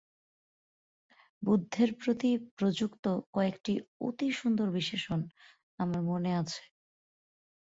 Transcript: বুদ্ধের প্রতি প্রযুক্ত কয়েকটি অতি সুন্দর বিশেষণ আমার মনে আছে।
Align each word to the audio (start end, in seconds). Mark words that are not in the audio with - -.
বুদ্ধের 1.43 1.89
প্রতি 1.95 2.29
প্রযুক্ত 2.57 3.05
কয়েকটি 3.33 3.73
অতি 4.01 4.27
সুন্দর 4.31 4.67
বিশেষণ 4.71 5.19
আমার 5.79 6.01
মনে 6.03 6.31
আছে। 6.41 6.63